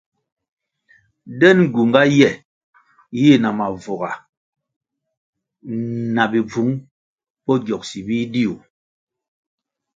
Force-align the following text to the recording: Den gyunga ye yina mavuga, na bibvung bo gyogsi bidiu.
Den 1.39 1.59
gyunga 1.73 2.01
ye 2.19 2.29
yina 3.21 3.49
mavuga, 3.59 4.09
na 6.15 6.23
bibvung 6.31 6.73
bo 7.45 7.53
gyogsi 7.65 7.99
bidiu. 8.07 8.53